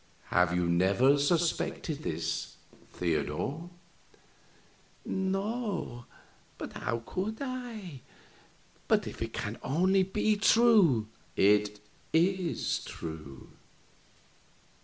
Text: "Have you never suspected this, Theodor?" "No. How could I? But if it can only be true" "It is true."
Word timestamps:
"Have 0.29 0.55
you 0.55 0.67
never 0.67 1.19
suspected 1.19 2.01
this, 2.01 2.55
Theodor?" 2.93 3.69
"No. 5.05 6.05
How 6.73 7.03
could 7.05 7.37
I? 7.39 8.01
But 8.87 9.05
if 9.05 9.21
it 9.21 9.31
can 9.33 9.59
only 9.61 10.01
be 10.01 10.37
true" 10.37 11.07
"It 11.35 11.81
is 12.11 12.83
true." 12.83 13.51